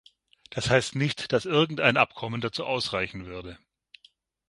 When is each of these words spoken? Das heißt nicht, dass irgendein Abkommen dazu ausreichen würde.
Das 0.49 0.67
heißt 0.67 0.95
nicht, 0.95 1.31
dass 1.31 1.45
irgendein 1.45 1.95
Abkommen 1.95 2.41
dazu 2.41 2.65
ausreichen 2.65 3.27
würde. 3.27 3.59